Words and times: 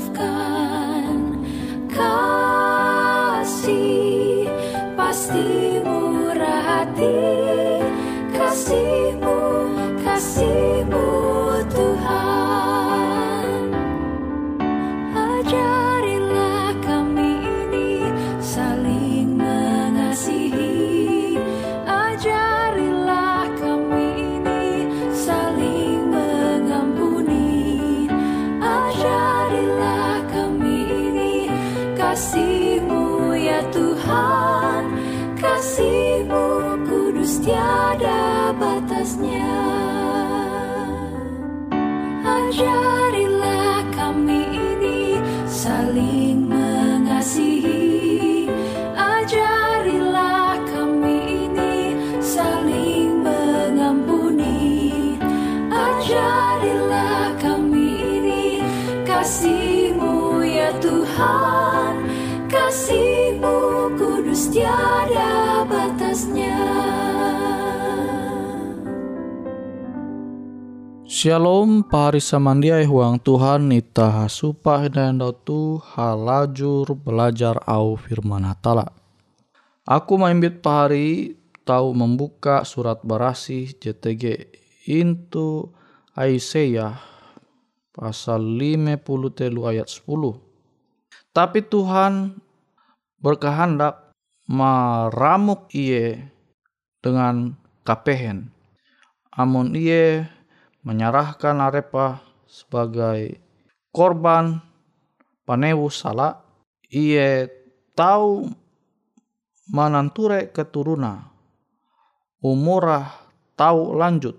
лавка. 0.00 0.39
Shalom 71.20 71.84
pahari 71.84 72.16
samandiai 72.16 72.88
huang 72.88 73.20
Tuhan 73.20 73.68
ita 73.76 74.24
supah 74.24 74.88
dan 74.88 75.20
tu 75.44 75.76
halajur 75.92 76.96
belajar 76.96 77.60
au 77.68 78.00
firman 78.00 78.48
hatala. 78.48 78.88
Aku 79.84 80.16
maimbit 80.16 80.64
pahari 80.64 81.36
tahu 81.68 81.92
membuka 81.92 82.64
surat 82.64 83.04
barasi 83.04 83.68
JTG 83.76 84.48
into 84.88 85.68
Aisyah 86.16 86.96
pasal 87.92 88.40
50 88.40 88.96
telu 89.36 89.68
ayat 89.68 89.92
10. 89.92 90.49
Tapi 91.30 91.62
Tuhan 91.62 92.36
berkehendak 93.22 94.10
meramuk 94.50 95.70
iye 95.70 96.26
dengan 96.98 97.54
kapehen. 97.86 98.50
Amun 99.30 99.78
iye 99.78 100.26
menyerahkan 100.82 101.62
arepa 101.62 102.18
sebagai 102.50 103.38
korban 103.94 104.58
panewu 105.46 105.86
salah 105.86 106.42
ia 106.90 107.46
tahu 107.94 108.50
mananture 109.70 110.50
keturunan 110.50 111.30
umurah 112.42 113.06
tahu 113.54 113.94
lanjut 113.94 114.34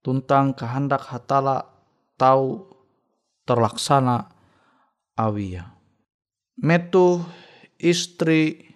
tentang 0.00 0.56
kehendak 0.56 1.04
hatala 1.04 1.68
tahu 2.16 2.64
terlaksana 3.44 4.32
awia 5.18 5.75
metu 6.60 7.20
istri 7.76 8.72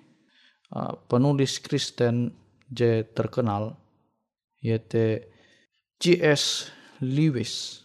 uh, 0.73 0.97
penulis 1.09 1.61
Kristen 1.61 2.33
J 2.71 3.09
terkenal 3.17 3.77
yaitu 4.61 5.25
C.S. 6.01 6.69
Lewis 7.01 7.85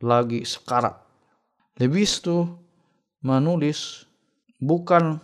lagi 0.00 0.44
sekarat. 0.44 0.96
Lewis 1.80 2.20
tuh 2.20 2.60
menulis 3.24 4.04
bukan 4.60 5.20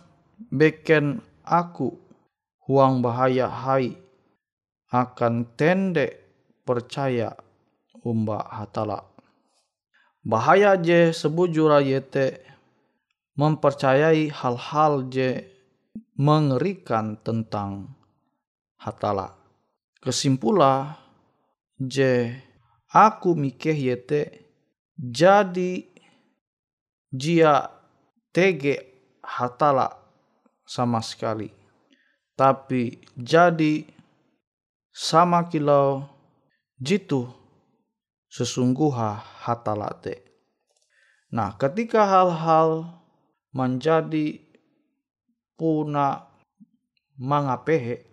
beken 0.49 1.21
aku 1.45 1.93
huang 2.65 3.01
bahaya 3.01 3.45
hai 3.49 3.93
akan 4.89 5.53
tende 5.53 6.17
percaya 6.65 7.37
umba 8.01 8.41
hatala. 8.49 9.05
Bahaya 10.25 10.75
je 10.75 11.15
sebujura 11.15 11.79
yete 11.79 12.43
mempercayai 13.37 14.33
hal-hal 14.33 15.05
je 15.13 15.45
mengerikan 16.17 17.21
tentang 17.21 17.93
hatala. 18.81 19.37
Kesimpulah 20.01 20.97
je 21.77 22.33
aku 22.89 23.37
mikir 23.37 23.77
yete 23.77 24.49
jadi 24.97 25.85
jia 27.13 27.69
tege 28.33 28.81
hatala 29.21 29.93
sama 30.65 30.99
sekali. 31.05 31.53
Tapi 32.37 33.01
jadi 33.17 33.85
sama 34.93 35.45
kilau 35.45 36.05
jitu 36.77 37.29
sesungguha 38.29 39.21
hatala 39.45 39.93
te. 40.01 40.21
Nah 41.33 41.53
ketika 41.57 42.05
hal-hal 42.05 42.97
menjadi 43.55 44.39
puna 45.59 46.27
mangapehe 47.17 48.03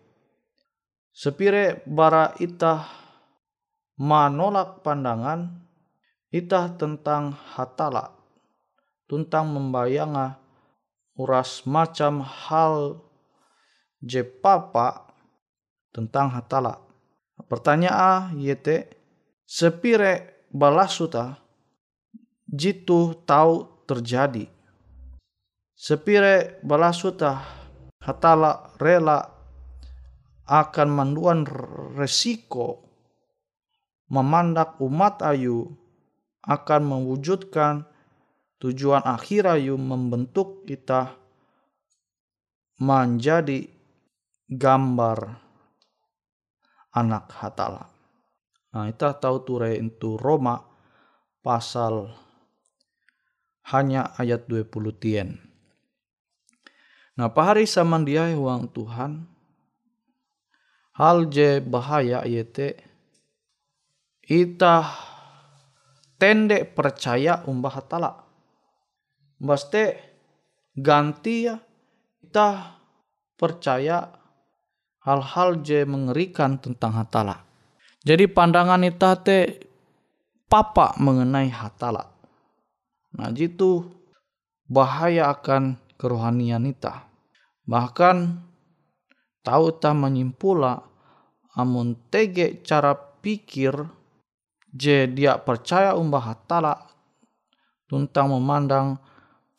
sepire 1.15 1.83
bara 1.87 2.35
itah 2.41 2.87
menolak 4.01 4.83
pandangan 4.83 5.63
itah 6.35 6.75
tentang 6.75 7.37
hatala 7.55 8.15
tentang 9.07 9.53
membayanga 9.53 10.41
uras 11.15 11.63
macam 11.69 12.25
hal 12.25 12.99
je 14.03 14.27
papa 14.27 15.15
tentang 15.95 16.29
hatala. 16.35 16.83
Pertanyaan 17.47 18.35
yete 18.39 18.91
sepire 19.47 20.45
balasuta 20.51 21.39
jitu 22.51 23.15
tahu 23.23 23.87
terjadi. 23.87 24.51
Sepire 25.75 26.63
balasuta 26.63 27.43
hatala 27.99 28.75
rela 28.79 29.21
akan 30.47 30.89
manduan 30.89 31.43
resiko 31.99 32.87
memandak 34.07 34.79
umat 34.79 35.19
ayu 35.27 35.75
akan 36.47 36.83
mewujudkan 36.85 37.89
tujuan 38.63 39.03
akhir 39.03 39.51
ayu 39.51 39.75
membentuk 39.75 40.63
kita 40.69 41.17
menjadi 42.79 43.67
gambar 44.47 45.41
anak 46.95 47.35
hatala. 47.35 47.91
Nah, 48.75 48.91
kita 48.91 49.19
tahu 49.19 49.37
ture 49.47 49.75
itu 49.79 50.19
Roma 50.19 50.59
pasal 51.43 52.11
hanya 53.71 54.13
ayat 54.19 54.47
20 54.47 54.71
tien. 54.99 55.44
Nah, 57.15 57.31
pahari 57.31 57.67
dia 58.07 58.35
uang 58.35 58.75
Tuhan 58.75 59.35
hal 60.95 61.27
je 61.31 61.59
bahaya 61.63 62.23
yete 62.27 62.79
ita 64.25 64.87
tende 66.17 66.65
percaya 66.65 67.43
umbah 67.45 67.75
hatala. 67.77 68.11
Baste 69.37 69.99
ganti 70.75 71.51
ya 71.51 71.59
kita 72.25 72.81
percaya 73.37 74.09
hal-hal 75.05 75.61
je 75.61 75.85
mengerikan 75.85 76.57
tentang 76.57 76.97
hatala. 76.97 77.45
Jadi 78.01 78.25
pandangan 78.31 78.81
ita 78.83 79.21
te 79.21 79.69
papa 80.49 80.97
mengenai 80.97 81.53
hatala. 81.53 82.09
Nah 83.15 83.29
jitu 83.31 83.85
bahaya 84.65 85.29
akan 85.29 85.77
kerohanian 85.97 86.67
ita. 86.69 87.07
Bahkan 87.65 88.17
tahu 89.45 89.67
ta 89.77 89.97
menyimpula 89.97 90.85
amun 91.55 91.97
tege 92.11 92.61
cara 92.65 92.93
pikir 92.95 93.73
je 94.75 95.07
dia 95.07 95.39
percaya 95.39 95.95
umbah 95.95 96.35
hatala 96.35 96.75
tentang 97.87 98.35
memandang 98.35 98.99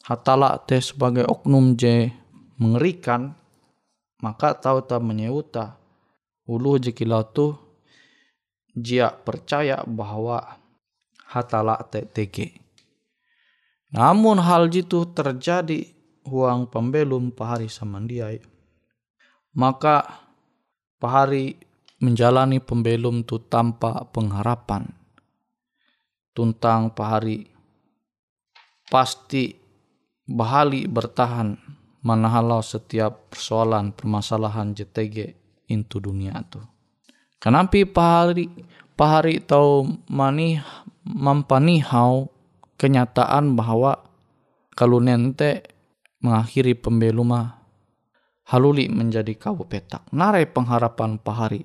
hatala 0.03 0.59
te 0.59 0.77
sebagai 0.83 1.23
oknum 1.25 1.73
je 1.79 2.11
mengerikan 2.59 3.33
maka 4.19 4.53
tahu 4.53 4.83
ta 4.83 4.99
menyeuta 4.99 5.79
ulu 6.45 6.77
jekilau 6.77 7.23
tu 7.25 7.55
dia 8.75 9.07
percaya 9.07 9.81
bahwa 9.87 10.59
hatala 11.31 11.79
te 11.87 12.03
tege. 12.03 12.59
Namun 13.95 14.43
hal 14.43 14.67
itu 14.67 15.07
terjadi 15.15 15.94
huang 16.25 16.67
pembelum 16.69 17.31
pahari 17.31 17.69
samandiai. 17.69 18.41
Maka 19.55 20.03
pahari 20.99 21.55
menjalani 22.01 22.59
pembelum 22.59 23.23
tu 23.23 23.39
tanpa 23.39 24.03
pengharapan. 24.11 24.89
Tuntang 26.35 26.91
pahari 26.91 27.47
pasti 28.91 29.55
bahali 30.27 30.89
bertahan 30.89 31.55
manahalau 32.03 32.59
setiap 32.59 33.31
persoalan 33.31 33.95
permasalahan 33.95 34.75
JTG 34.75 35.33
into 35.71 35.97
dunia 36.03 36.37
tu. 36.51 36.59
Kenapa 37.39 37.79
pahari 37.87 38.51
pahari 38.97 39.39
tau 39.39 39.85
mani 40.11 40.59
mampanihau 41.05 42.29
kenyataan 42.75 43.53
bahwa 43.53 44.01
kalau 44.75 44.99
nente 44.99 45.74
mengakhiri 46.25 46.73
pembeluma 46.73 47.61
haluli 48.49 48.89
menjadi 48.89 49.37
kau 49.37 49.61
petak. 49.61 50.09
Narai 50.09 50.49
pengharapan 50.49 51.21
pahari 51.21 51.61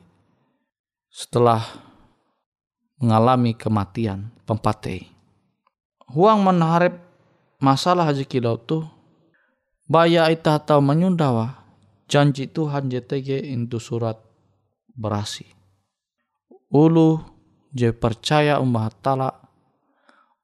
setelah 1.08 1.64
mengalami 3.00 3.56
kematian 3.56 4.28
pempatei. 4.44 5.08
Huang 6.12 6.44
menarik 6.44 6.92
masalah 7.56 8.12
haji 8.12 8.28
kilau 8.28 8.60
tu 8.60 8.84
baya 9.88 10.28
ita 10.28 10.60
atau 10.60 10.84
menyundawa 10.84 11.64
janji 12.10 12.44
Tuhan 12.50 12.92
JTG 12.92 13.40
itu 13.48 13.78
surat 13.80 14.20
berasi. 14.92 15.48
Ulu 16.70 17.18
je 17.70 17.90
percaya 17.94 18.58
umbah 18.58 18.90
tala 19.02 19.30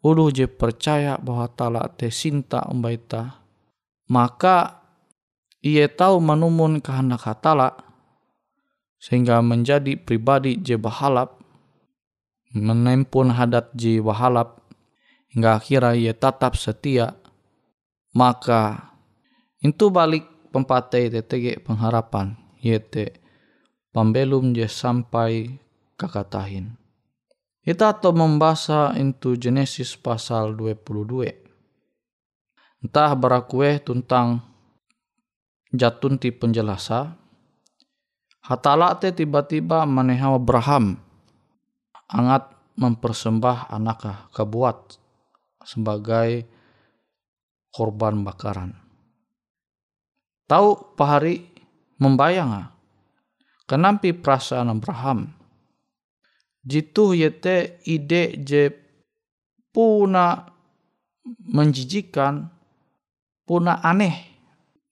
ulu 0.03 0.31
je 0.31 0.47
percaya 0.47 1.19
bahwa 1.19 1.51
tala 1.51 1.87
te 1.91 2.11
sinta 2.11 2.63
umbah 2.71 2.95
ita 2.95 3.23
maka 4.07 4.83
ia 5.63 5.91
tahu 5.91 6.23
menumun 6.23 6.79
kehendak 6.79 7.27
hatala 7.27 7.75
sehingga 9.03 9.43
menjadi 9.43 9.99
pribadi 9.99 10.59
je 10.59 10.79
bahalap 10.79 11.39
menempun 12.55 13.35
hadat 13.35 13.75
je 13.77 14.01
bahalap 14.01 14.63
hingga 15.31 15.61
akhirnya 15.61 15.93
ia 15.95 16.13
tetap 16.17 16.57
setia 16.57 17.19
maka 18.17 18.95
itu 19.61 19.93
balik 19.93 20.25
pempatai 20.55 21.13
TTG 21.13 21.61
pengharapan 21.61 22.39
yaitu 22.65 23.13
pembelum 23.93 24.57
je 24.57 24.65
sampai 24.69 25.61
kakatahin. 26.01 26.77
Kita 27.67 27.99
atau 27.99 28.15
membaca 28.15 28.95
itu 28.95 29.35
Genesis 29.35 29.99
pasal 29.99 30.55
22. 30.55 31.46
Entah 32.87 33.19
berakue 33.19 33.83
tentang 33.83 34.47
jatunti 35.75 36.31
penjelasa 36.31 37.19
Hatala 38.47 38.95
te 38.95 39.11
tiba-tiba 39.11 39.83
menehau 39.91 40.39
Abraham 40.39 40.95
angat 42.07 42.47
mempersembah 42.79 43.67
anakah 43.75 44.31
kebuat 44.31 45.03
sebagai 45.67 46.47
korban 47.75 48.23
bakaran. 48.23 48.71
Tahu 50.47 50.95
pahari 50.95 51.43
membayang 51.99 52.71
kenapa 53.67 54.15
perasaan 54.15 54.71
Abraham 54.71 55.35
jitu 56.63 57.19
yete 57.19 57.83
ide 57.83 58.39
je 58.47 58.71
puna 59.75 60.47
menjijikan 61.51 62.56
puna 63.47 63.79
aneh 63.81 64.27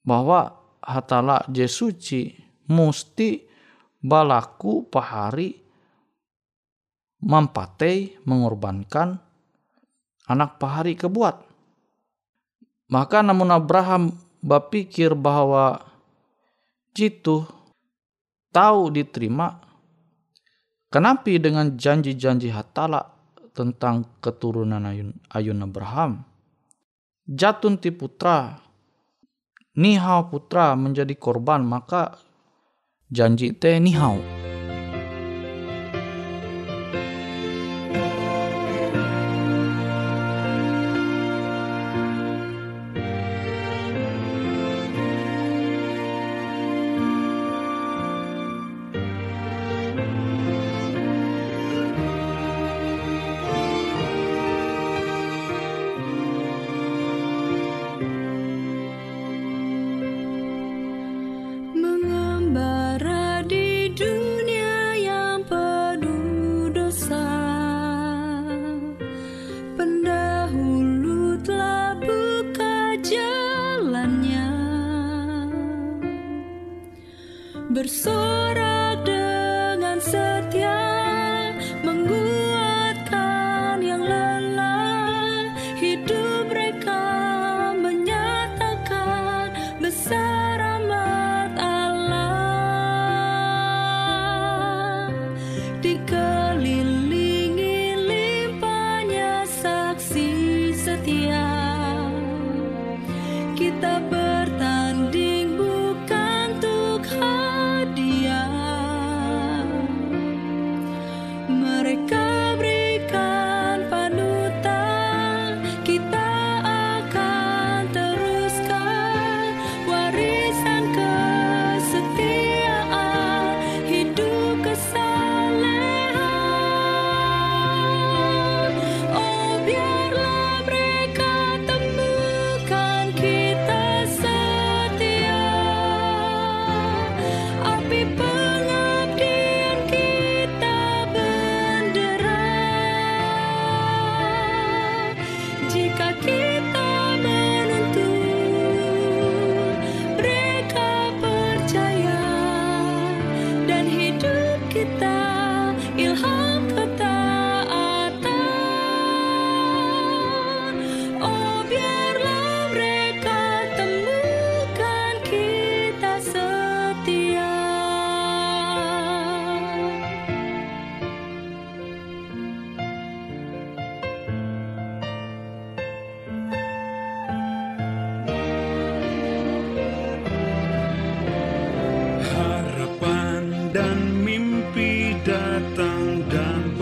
bahwa 0.01 0.55
hatala 0.79 1.43
je 1.51 1.67
suci 1.67 2.31
musti 2.71 3.43
balaku 3.99 4.87
pahari 4.87 5.53
mampatei 7.25 8.15
mengorbankan 8.23 9.17
anak 10.29 10.57
pahari 10.57 10.93
kebuat. 10.97 11.41
Maka 12.85 13.25
namun 13.25 13.49
Abraham 13.49 14.13
berpikir 14.45 15.17
bahwa 15.17 15.81
jitu 16.93 17.49
tahu 18.53 18.93
diterima 18.93 19.57
kenapa 20.93 21.33
dengan 21.41 21.73
janji-janji 21.73 22.53
hatala 22.53 23.09
tentang 23.57 24.05
keturunan 24.21 24.85
ayun, 24.85 25.17
ayun 25.33 25.65
Abraham 25.65 26.21
jatun 27.25 27.81
ti 27.81 27.89
putra 27.89 28.61
nihau 29.75 30.31
putra 30.31 30.77
menjadi 30.77 31.17
korban 31.19 31.65
maka 31.65 32.15
janji 33.11 33.51
teh 33.57 33.81
nihau. 33.81 34.21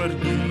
Berlin. 0.04 0.43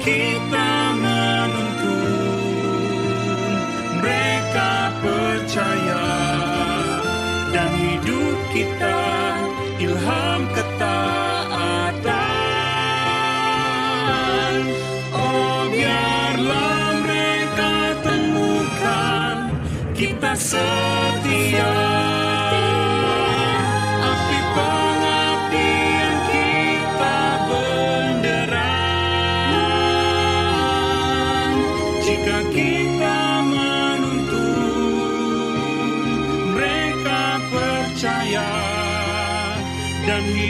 keep 0.00 0.50
the. 0.50 0.77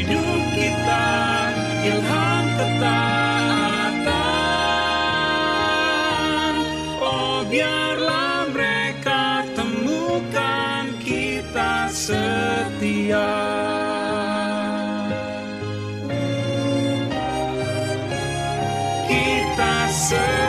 hidup 0.08 0.40
kita 0.56 1.04
ilham 1.84 2.44
ketaatan 2.56 4.14
oh 7.04 7.44
biarlah 7.44 8.48
mereka 8.48 9.44
temukan 9.52 10.96
kita 11.04 11.92
setia. 11.92 13.36
Kita 19.04 19.76
setia 19.92 20.47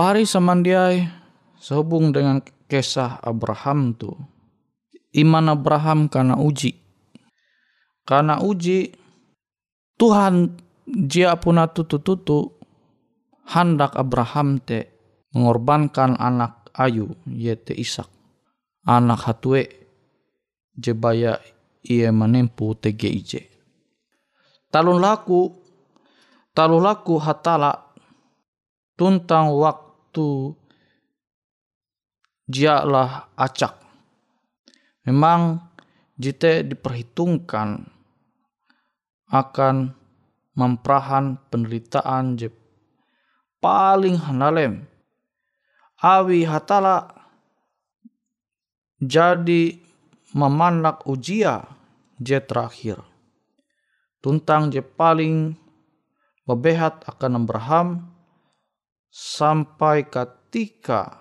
Pari 0.00 0.24
samandiai 0.24 1.04
sehubung 1.60 2.08
dengan 2.08 2.40
kisah 2.72 3.20
Abraham 3.20 3.92
tu. 3.92 4.08
Iman 5.12 5.52
Abraham 5.52 6.08
karena 6.08 6.40
uji. 6.40 6.72
Karena 8.08 8.40
uji 8.40 8.96
Tuhan 10.00 10.56
jia 10.88 11.36
puna 11.36 11.68
tutu-tutu 11.68 12.48
hendak 13.44 13.92
Abraham 13.92 14.56
te 14.64 14.88
mengorbankan 15.36 16.16
anak 16.16 16.72
Ayu 16.80 17.12
yaitu 17.28 17.76
Ishak. 17.76 18.08
Anak 18.88 19.28
hatue 19.28 19.68
jebaya 20.80 21.44
ia 21.84 22.08
menempuh 22.08 22.72
TGIJ. 22.72 23.52
Talun 24.72 24.96
laku, 24.96 25.60
talun 26.56 26.88
laku 26.88 27.20
hatala 27.20 27.92
tuntang 28.96 29.52
waktu 29.52 29.89
waktu 30.10 30.58
jialah 32.50 33.30
acak. 33.38 33.78
Memang 35.06 35.62
jite 36.18 36.66
diperhitungkan 36.66 37.86
akan 39.30 39.94
memperahan 40.58 41.38
penderitaan 41.46 42.34
je 42.34 42.50
paling 43.62 44.18
handalem. 44.18 44.90
Awi 46.02 46.42
hatala 46.42 47.06
jadi 48.98 49.78
memanak 50.34 51.06
ujia 51.06 51.70
je 52.18 52.42
terakhir. 52.42 52.98
Tuntang 54.18 54.74
je 54.74 54.82
paling 54.82 55.54
bebehat 56.50 57.06
akan 57.06 57.46
Abraham 57.46 58.10
sampai 59.10 60.06
ketika 60.06 61.18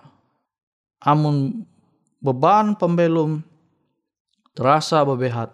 amun 1.01 1.65
beban 2.21 2.77
pembelum 2.77 3.41
terasa 4.53 5.01
bebehat 5.01 5.49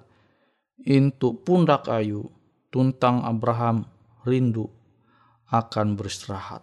intu 0.84 1.39
pundak 1.39 1.88
ayu 1.88 2.27
tuntang 2.70 3.24
Abraham 3.24 3.88
rindu 4.27 4.68
akan 5.48 5.96
beristirahat. 5.96 6.60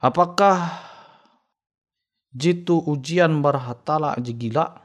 Apakah 0.00 0.80
jitu 2.32 2.80
ujian 2.80 3.44
barhatala 3.44 4.16
gila? 4.16 4.80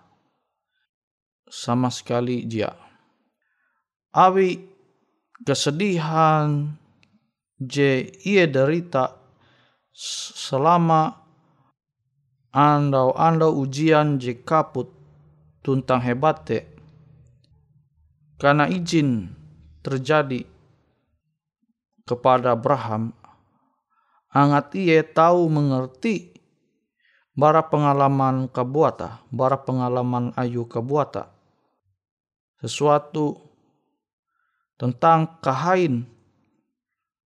Sama 1.48 1.88
sekali 1.94 2.44
dia. 2.44 2.74
Awi 4.12 4.60
kesedihan 5.46 6.76
je 7.62 8.12
ia 8.28 8.50
derita 8.50 9.25
selama 9.96 11.24
andau-andau 12.52 13.56
ujian 13.64 14.20
je 14.20 14.36
kaput 14.44 14.92
tuntang 15.64 16.04
hebate 16.04 16.68
karena 18.36 18.68
izin 18.68 19.32
terjadi 19.80 20.44
kepada 22.04 22.60
Abraham 22.60 23.16
angat 24.36 24.76
ia 24.76 25.00
tahu 25.00 25.48
mengerti 25.48 26.36
bara 27.36 27.68
pengalaman 27.68 28.48
kabuata, 28.48 29.24
bara 29.32 29.60
pengalaman 29.60 30.32
ayu 30.40 30.68
kabuata. 30.68 31.32
Sesuatu 32.64 33.36
tentang 34.80 35.40
kahain 35.44 36.08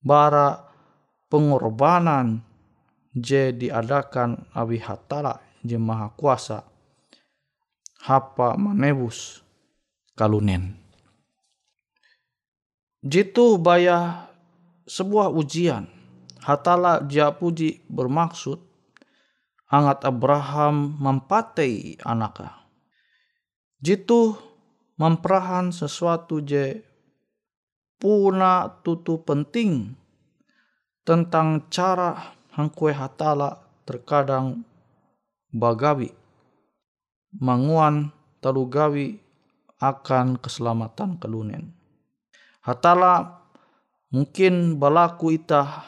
bara 0.01 0.69
pengorbanan 1.29 2.41
je 3.19 3.51
diadakan 3.53 4.49
awi 4.55 4.79
hatala 4.79 5.43
je 5.63 5.77
maha 5.77 6.09
kuasa 6.15 6.63
hapa 8.03 8.55
manebus 8.55 9.43
kalunen. 10.15 10.75
Jitu 12.99 13.55
baya 13.59 14.27
sebuah 14.83 15.31
ujian 15.31 15.99
Hatala 16.39 17.03
dia 17.03 17.35
puji 17.35 17.83
bermaksud 17.91 18.63
angat 19.67 20.07
Abraham 20.07 20.95
mempatei 20.95 21.99
anaknya. 21.99 22.55
Jitu 23.83 24.39
memperahan 24.95 25.75
sesuatu 25.75 26.39
je 26.39 26.79
puna 27.99 28.71
tutu 28.83 29.19
penting 29.19 29.99
tentang 31.03 31.67
cara 31.67 32.38
hangkue 32.59 32.91
hatala 32.91 33.63
terkadang 33.87 34.67
bagawi 35.55 36.11
manguan 37.39 38.11
talugawi 38.43 39.23
akan 39.79 40.35
keselamatan 40.35 41.15
kelunen. 41.15 41.71
Hatala 42.59 43.39
mungkin 44.11 44.75
balaku 44.75 45.39
itah 45.39 45.87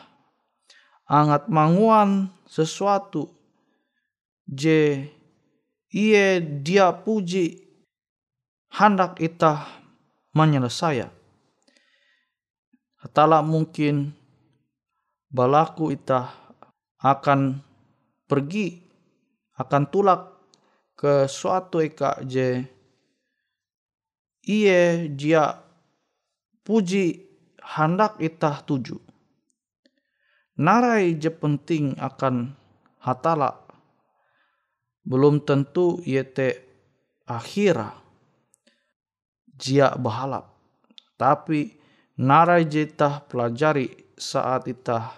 angat 1.12 1.52
manguan 1.52 2.32
sesuatu 2.48 3.28
je 4.48 5.12
iye 5.92 6.40
dia 6.40 6.96
puji 6.96 7.68
hendak 8.72 9.20
ita 9.20 9.68
menyelesaikan. 10.32 11.12
Hatala 13.04 13.44
mungkin 13.44 14.16
balaku 15.28 15.92
ita 15.92 16.32
akan 17.02 17.58
pergi 18.30 18.78
akan 19.58 19.84
tulak 19.90 20.22
ke 20.94 21.26
suatu 21.26 21.82
eka 21.82 22.22
je 22.26 22.62
iye 24.46 25.10
dia 25.10 25.58
puji 26.62 27.32
hendak 27.62 28.18
ita 28.22 28.62
tuju. 28.66 28.98
Narai 30.62 31.18
je 31.18 31.34
penting 31.34 31.98
akan 31.98 32.54
hatala. 33.02 33.58
Belum 35.02 35.42
tentu 35.42 35.98
yete 36.06 36.62
akhira 37.26 37.98
jia 39.58 39.98
bahalap. 39.98 40.54
Tapi 41.18 41.74
narai 42.22 42.70
tah 42.94 43.26
pelajari 43.26 43.90
saat 44.14 44.70
itah 44.70 45.10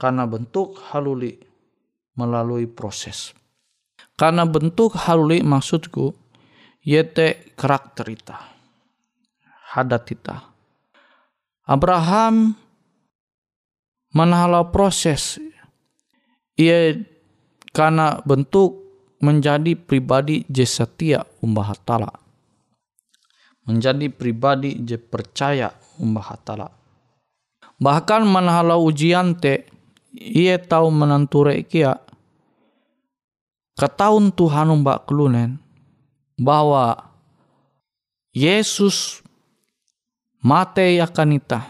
karena 0.00 0.24
bentuk 0.24 0.80
haluli 0.88 1.36
melalui 2.16 2.64
proses. 2.64 3.36
Karena 4.16 4.48
bentuk 4.48 4.96
haluli 4.96 5.44
maksudku 5.44 6.16
yete 6.80 7.52
karakter 7.60 8.08
ita 8.08 8.36
hadat 9.76 10.04
ita 10.08 10.36
Abraham 11.68 12.56
manahala 14.16 14.64
proses 14.72 15.36
ia 16.56 16.96
karena 17.70 18.18
bentuk 18.26 18.80
menjadi 19.20 19.76
pribadi 19.76 20.42
je 20.48 20.64
setia 20.66 21.22
umbah 21.44 21.76
hatala. 21.76 22.10
Menjadi 23.68 24.10
pribadi 24.10 24.80
je 24.82 24.98
percaya 24.98 25.70
umbah 26.00 26.34
hatala. 26.34 26.68
Bahkan 27.78 28.26
manahala 28.26 28.76
ujian 28.80 29.38
te 29.38 29.68
ia 30.14 30.58
tahu 30.58 30.90
menanture 30.90 31.62
kia 31.66 31.98
ketahun 33.78 34.34
Tuhan 34.34 34.68
umbak 34.74 35.06
kelunen 35.06 35.62
bahwa 36.36 37.10
Yesus 38.30 39.24
mate 40.40 41.00
akan 41.02 41.36
ita 41.36 41.60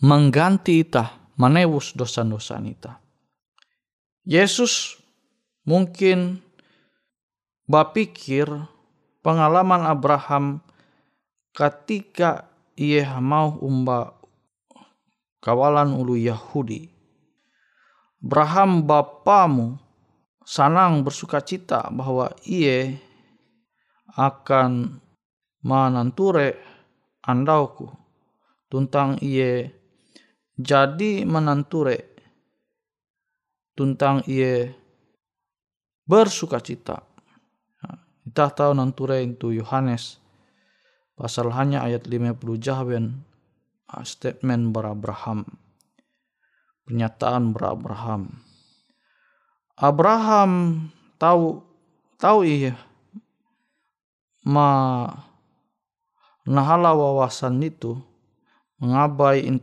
mengganti 0.00 0.84
ita 0.84 1.16
menebus 1.40 1.96
dosa-dosa 1.96 2.60
kita. 2.60 3.00
Yesus 4.28 5.00
mungkin 5.64 6.44
bapikir 7.64 8.48
pengalaman 9.24 9.88
Abraham 9.88 10.60
ketika 11.56 12.48
ia 12.76 13.16
mau 13.20 13.56
umba 13.60 14.16
kawalan 15.40 15.96
ulu 15.96 16.20
Yahudi. 16.20 16.99
Abraham 18.20 18.84
bapamu 18.84 19.80
sanang 20.44 21.00
bersuka 21.00 21.40
cita 21.40 21.88
bahwa 21.88 22.28
ia 22.44 23.00
akan 24.12 25.00
menanture 25.64 26.60
andauku. 27.24 27.88
Tentang 28.70 29.18
ia 29.24 29.66
jadi 30.54 31.26
menanture. 31.26 32.06
Tentang 33.74 34.22
ia 34.28 34.70
bersuka 36.04 36.60
cita. 36.60 37.02
Kita 38.30 38.46
tahu 38.52 38.76
nanture 38.76 39.24
itu 39.26 39.50
Yohanes 39.50 40.20
pasal 41.20 41.52
hanya 41.52 41.84
ayat 41.84 42.08
50 42.08 42.38
jahwen 42.56 43.26
statement 44.06 44.70
berabraham 44.72 45.44
pernyataan 46.90 47.54
berabraham. 47.54 48.42
Abraham 49.78 50.50
tahu 51.22 51.62
tahu 52.18 52.42
iya 52.42 52.74
ma 54.42 55.06
nahala 56.42 56.90
wawasan 56.90 57.62
itu 57.62 57.94
mengabai 58.82 59.62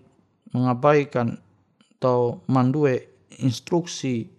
mengabaikan 0.55 1.43
atau 1.99 2.39
mandue 2.47 3.11
instruksi 3.43 4.31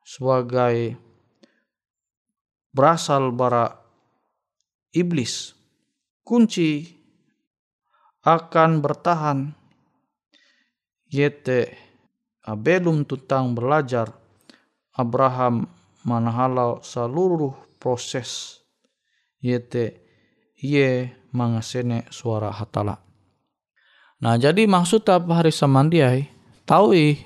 sebagai 0.00 0.96
berasal 2.72 3.28
bara 3.28 3.76
iblis. 4.96 5.52
Kunci 6.24 6.96
akan 8.24 8.80
bertahan 8.80 9.52
yete 11.12 11.89
belum 12.44 13.04
tentang 13.04 13.52
belajar 13.52 14.12
Abraham 14.96 15.68
manahalau 16.04 16.80
seluruh 16.80 17.52
proses 17.76 18.60
yete 19.40 20.00
ye 20.56 21.12
mangasene 21.32 22.08
suara 22.08 22.52
hatala 22.52 23.10
Nah 24.20 24.36
jadi 24.36 24.68
maksud 24.68 25.08
apa 25.08 25.40
hari 25.40 25.48
samandiai 25.48 26.28
tahu 26.68 26.92
ih 26.92 27.16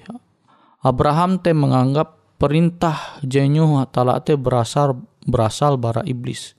Abraham 0.85 1.42
te 1.42 1.50
menganggap 1.50 2.38
perintah 2.38 3.18
jenyu 3.27 3.66
hatala 3.83 4.22
te 4.22 4.38
berasal 4.38 5.03
berasal 5.27 5.74
bara 5.81 6.05
iblis. 6.07 6.55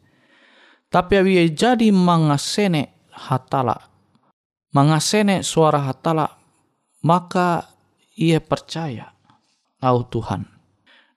Tapi 0.91 1.21
awi 1.21 1.51
jadi 1.51 1.91
mangasene 1.91 3.11
hatala, 3.11 3.75
mangasene 4.71 5.43
suara 5.43 5.85
hatala, 5.87 6.35
maka 7.03 7.74
ia 8.15 8.39
percaya 8.39 9.11
au 9.83 10.07
Tuhan. 10.07 10.47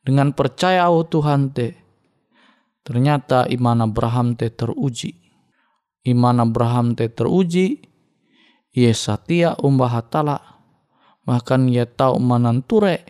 Dengan 0.02 0.34
percaya 0.34 0.90
au 0.90 1.06
Tuhan 1.06 1.54
te, 1.54 1.78
ternyata 2.82 3.46
iman 3.46 3.86
Abraham 3.86 4.34
te 4.34 4.50
teruji. 4.50 5.14
Iman 6.02 6.42
Abraham 6.42 6.98
te 6.98 7.06
teruji, 7.06 7.78
ia 8.74 8.92
setia 8.94 9.54
umbah 9.62 10.00
hatala, 10.00 10.38
bahkan 11.22 11.70
ia 11.70 11.86
tahu 11.86 12.18
mananture, 12.18 13.04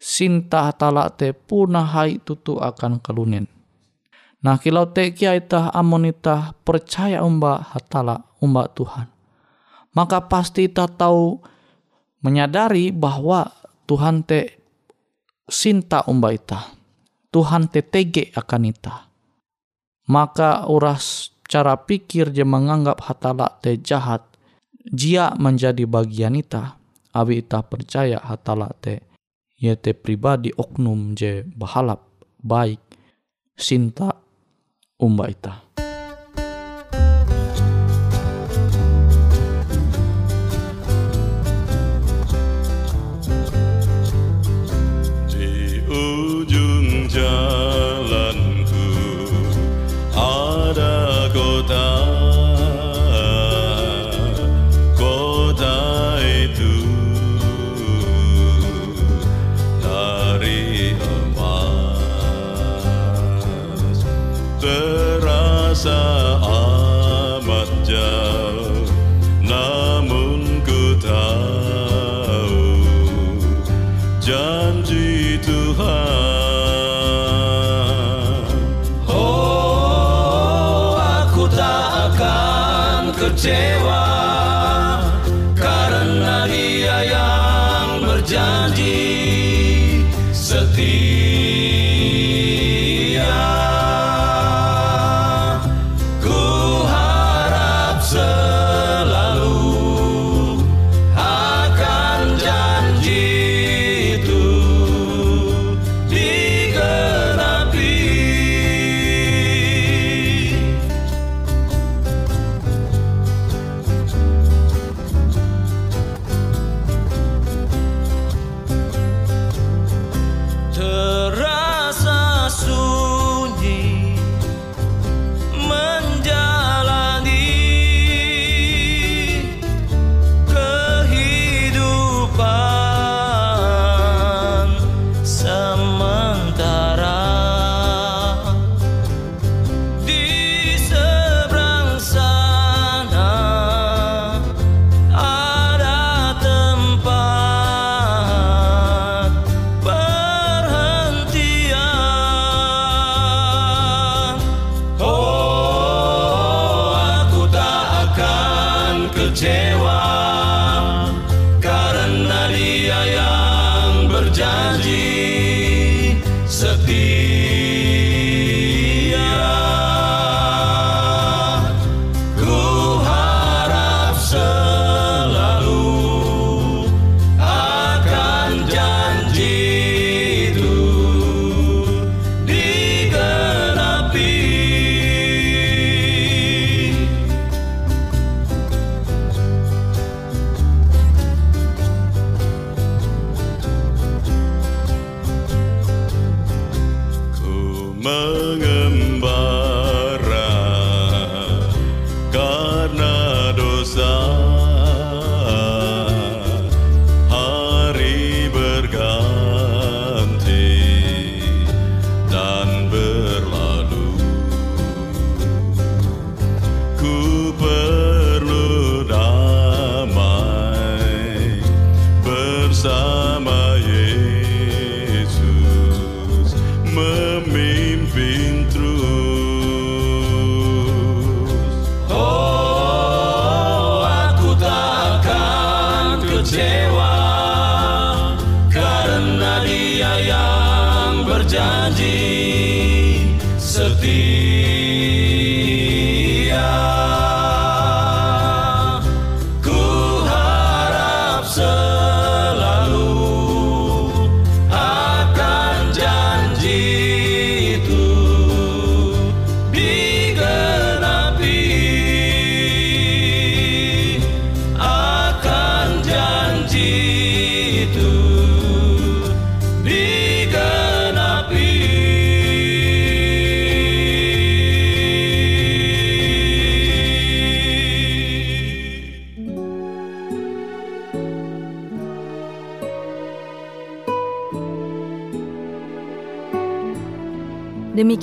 sinta 0.00 0.70
hatala 0.70 1.12
te 1.12 1.36
punah 1.36 1.84
hai 1.84 2.22
tutu 2.22 2.56
akan 2.56 3.02
kelunen. 3.02 3.50
Nah 4.46 4.62
kilau 4.62 4.86
te 4.86 5.10
kiaitah 5.10 5.74
amonita 5.74 6.54
percaya 6.62 7.26
umbah 7.26 7.74
hatala 7.74 8.30
umbah 8.38 8.70
Tuhan. 8.70 9.08
Maka 9.96 10.28
pasti 10.28 10.68
tak 10.70 11.00
tahu 11.00 11.40
menyadari 12.26 12.90
bahwa 12.90 13.46
Tuhan 13.86 14.26
te 14.26 14.58
sinta 15.46 16.02
Umba 16.10 16.34
Ita, 16.34 16.74
Tuhan 17.30 17.70
te 17.70 17.86
tege 17.86 18.34
akan 18.34 18.62
ita. 18.66 19.06
Maka 20.10 20.66
uras 20.66 21.30
cara 21.46 21.78
pikir 21.78 22.34
je 22.34 22.42
menganggap 22.42 23.06
hatala 23.06 23.54
te 23.62 23.78
jahat. 23.78 24.26
Jia 24.86 25.34
menjadi 25.38 25.82
bagian 25.86 26.38
ita. 26.38 26.78
Abi 27.10 27.42
ita 27.42 27.62
percaya 27.66 28.22
hatala 28.22 28.70
te. 28.78 29.02
Ia 29.58 29.74
te 29.74 29.94
pribadi 29.98 30.54
oknum 30.54 31.18
je 31.18 31.42
bahalap 31.42 32.06
baik. 32.38 32.82
Sinta 33.56 34.14
Umba 35.00 35.26
Ita. 35.26 35.65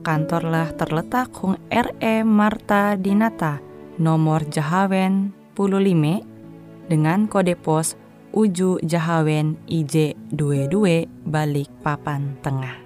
kantorlah 0.00 0.72
terletak 0.76 1.32
Hung 1.38 1.60
RE 1.68 2.24
Marta 2.24 2.96
Dinata 2.96 3.60
nomor 4.00 4.48
Jahawen 4.48 5.36
15 5.54 6.88
dengan 6.88 7.28
kode 7.28 7.54
pos 7.54 7.94
Uju 8.30 8.78
Jahawen 8.86 9.58
IJ22 9.66 11.06
balik 11.26 11.66
papan 11.82 12.38
tengah. 12.46 12.78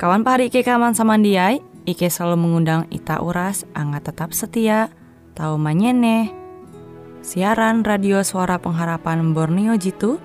Kawan 0.00 0.24
pari 0.24 0.48
Ike 0.48 0.64
kaman 0.64 0.96
samandiai, 0.96 1.60
Ike 1.84 2.08
selalu 2.08 2.40
mengundang 2.40 2.88
Ita 2.88 3.20
Uras, 3.20 3.68
angga 3.76 4.00
tetap 4.00 4.32
setia, 4.32 4.88
tahu 5.36 5.60
manyene. 5.60 6.32
Siaran 7.20 7.84
radio 7.84 8.24
suara 8.24 8.56
pengharapan 8.56 9.36
Borneo 9.36 9.76
Jitu, 9.76 10.16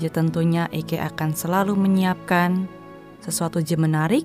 tentunya 0.00 0.64
Ike 0.72 0.96
akan 0.96 1.36
selalu 1.36 1.76
menyiapkan 1.76 2.64
sesuatu 3.20 3.60
je 3.60 3.76
menarik, 3.76 4.24